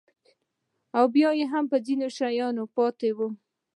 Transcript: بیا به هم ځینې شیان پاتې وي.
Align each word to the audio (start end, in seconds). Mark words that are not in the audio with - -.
بیا 1.13 1.29
به 1.37 1.45
هم 1.51 1.65
ځینې 1.85 2.07
شیان 2.17 2.55
پاتې 2.75 3.09
وي. 3.17 3.27